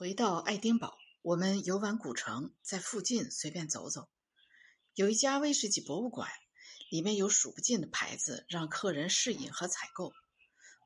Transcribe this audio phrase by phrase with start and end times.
[0.00, 4.08] 回到爱丁堡，我们游玩古城，在附近随便走走。
[4.94, 6.30] 有一家威士忌博物馆，
[6.88, 10.14] 里面有数不尽的牌子，让客人试饮和采购。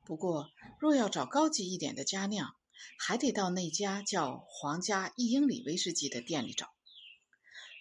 [0.03, 0.49] 不过，
[0.81, 2.57] 若要找高级一点的佳酿，
[2.99, 6.73] 还得到那家叫“皇家一英里威士忌”的店里找。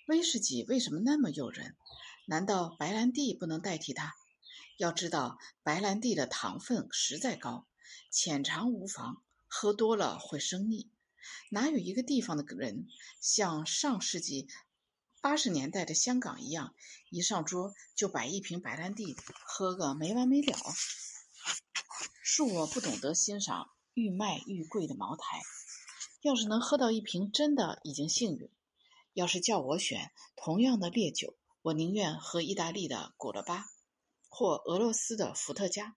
[0.06, 1.74] 威士忌为什么那么诱人？
[2.26, 4.14] 难道白兰地不能代替它？
[4.76, 7.66] 要知道，白兰地的糖分实在高，
[8.08, 10.92] 浅尝无妨，喝多了会生腻。
[11.50, 12.86] 哪有一个地方的人
[13.20, 14.48] 像上世纪
[15.20, 16.74] 八十年代的香港一样，
[17.10, 19.16] 一上桌就摆一瓶白兰地，
[19.46, 20.56] 喝个没完没了？
[22.24, 25.40] 恕我不懂得欣赏愈卖愈贵的茅台，
[26.22, 28.50] 要是能喝到一瓶真的，已经幸运。
[29.12, 33.66] 要是叫我选同样的烈酒，我宁愿喝意大利的古勒巴，
[34.28, 35.96] 或俄罗斯的伏特加。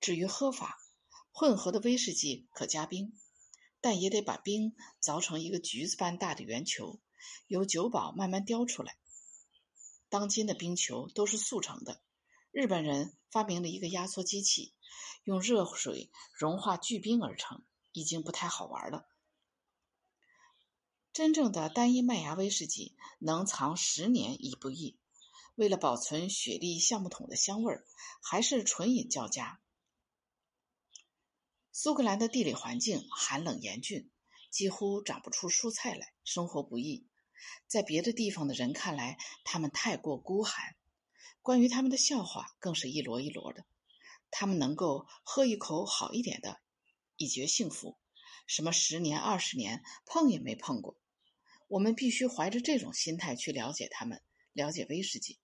[0.00, 0.78] 至于喝法，
[1.30, 3.16] 混合的威士忌可加冰。
[3.86, 6.98] 但也得把冰凿成一个橘子般大的圆球，
[7.46, 8.98] 由酒保慢慢雕出来。
[10.08, 12.02] 当今的冰球都是速成的，
[12.50, 14.74] 日本人发明了一个压缩机器，
[15.22, 19.06] 用热水融化巨冰而成，已经不太好玩了。
[21.12, 24.98] 真正的单一麦芽威士忌能藏十年已不易，
[25.54, 27.86] 为了保存雪莉橡木桶的香味儿，
[28.20, 29.60] 还是纯饮较佳。
[31.78, 34.10] 苏格兰的地理环境寒冷严峻，
[34.50, 37.06] 几乎长不出蔬菜来，生活不易。
[37.66, 40.74] 在别的地方的人看来，他们太过孤寒。
[41.42, 43.66] 关于他们的笑话更是一摞一摞的。
[44.30, 46.62] 他们能够喝一口好一点的，
[47.18, 47.98] 以觉幸福。
[48.46, 50.98] 什么十年、二十年碰也没碰过。
[51.68, 54.22] 我们必须怀着这种心态去了解他们，
[54.54, 55.38] 了解威士忌。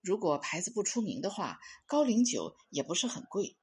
[0.00, 3.56] 如果牌子不出名的话，高岭酒也不是很贵。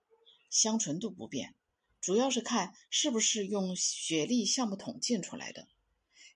[0.52, 1.55] 香醇度不变，
[2.02, 5.69] 主要是看是不是用雪莉橡木桶进出来的。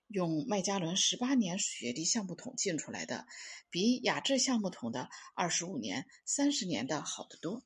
[0.08, 3.26] 用麦加伦十八年雪莉橡木桶进出来的，
[3.68, 7.62] 比雅致橡木桶的二十五年、三十年的好得多。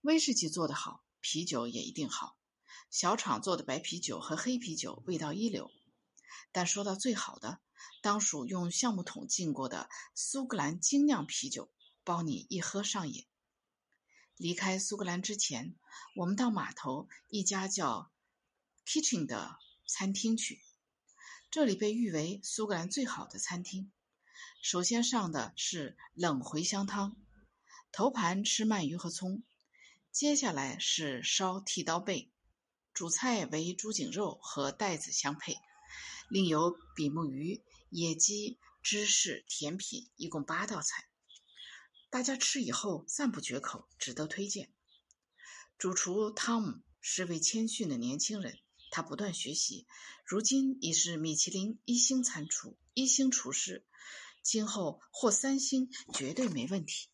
[0.00, 2.36] 威士忌做得好，啤酒也一定好。
[2.90, 5.70] 小厂做的白啤酒和黑啤酒味道一流，
[6.50, 7.60] 但说到最好的，
[8.02, 11.70] 当属用橡木桶进过的苏格兰精酿啤酒，
[12.02, 13.26] 包你一喝上瘾。
[14.36, 15.74] 离开苏格兰之前，
[16.14, 18.10] 我们到码头一家叫
[18.86, 20.60] Kitchen 的餐厅去。
[21.50, 23.90] 这里被誉为苏格兰最好的餐厅。
[24.60, 27.16] 首先上的是冷茴香汤，
[27.92, 29.42] 头盘吃鳗鱼和葱，
[30.12, 32.30] 接下来是烧剃刀贝，
[32.92, 35.56] 主菜为猪颈肉和带子相配，
[36.28, 41.08] 另有比目鱼、野鸡、芝士、甜品，一共八道菜。
[42.16, 44.72] 大家吃以后赞不绝口，值得推荐。
[45.76, 48.58] 主厨汤姆是位谦逊的年轻人，
[48.90, 49.86] 他不断学习，
[50.24, 53.84] 如今已是米其林一星餐厨、一星厨师，
[54.42, 57.10] 今后获三星绝对没问题。